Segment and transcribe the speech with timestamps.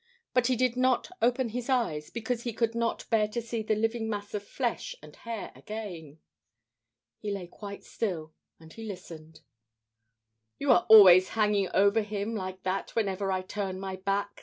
[0.33, 3.75] But he did not open his eyes, because he could not bear to see the
[3.75, 6.17] living mass of flesh and hair again.
[7.19, 8.33] He lay quite still.
[8.59, 9.41] And he listened.
[10.57, 14.39] "You are always hanging over him like that whenever I turn my back!"